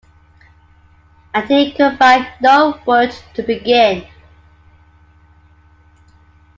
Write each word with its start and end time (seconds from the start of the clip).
And 1.31 1.47
he 1.47 1.73
could 1.73 1.99
find 1.99 2.25
no 2.41 2.79
word 2.87 3.11
to 3.35 3.43
begin. 3.43 4.07